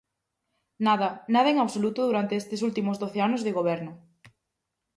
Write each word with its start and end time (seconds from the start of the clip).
Nada, 0.87 1.09
nada 1.33 1.49
en 1.51 1.57
absoluto 1.65 2.01
durante 2.09 2.33
estes 2.41 2.63
últimos 2.67 2.99
doce 3.03 3.19
anos 3.27 3.41
de 3.43 3.55
Goberno. 3.57 3.91